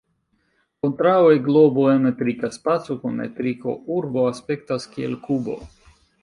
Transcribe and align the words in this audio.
Kontraŭe, 0.85 1.35
globo 1.47 1.85
en 1.91 2.01
metrika 2.05 2.49
spaco 2.55 2.97
kun 3.03 3.21
metriko 3.25 3.77
"urbo" 3.99 4.25
aspektas 4.31 4.89
kiel 4.97 5.15
kubo. 5.29 5.61